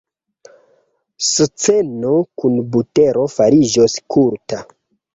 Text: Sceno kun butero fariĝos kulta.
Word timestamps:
Sceno 1.27 2.15
kun 2.41 2.59
butero 2.75 3.29
fariĝos 3.37 4.03
kulta. 4.17 4.69